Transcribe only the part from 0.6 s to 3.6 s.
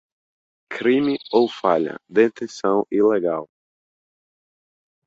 Crime ou falha: detenção ilegal.